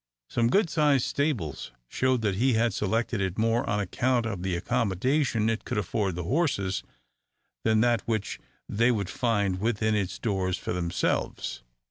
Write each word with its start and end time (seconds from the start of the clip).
Some 0.31 0.47
good 0.49 0.67
sized 0.67 1.05
stables 1.05 1.69
showed 1.87 2.23
that 2.23 2.33
he 2.33 2.53
had 2.53 2.73
selected 2.73 3.21
it 3.21 3.37
more 3.37 3.69
on 3.69 3.79
account 3.79 4.25
of 4.25 4.41
the 4.41 4.55
accommodation 4.55 5.47
it 5.47 5.63
could 5.63 5.77
afford 5.77 6.15
the 6.15 6.23
horses 6.23 6.81
than 7.63 7.81
that 7.81 8.01
which 8.07 8.39
they 8.67 8.89
would 8.89 9.11
find 9.11 9.59
within 9.61 9.93
its 9.93 10.17
doors 10.17 10.57
for 10.57 10.73
themselves. 10.73 11.61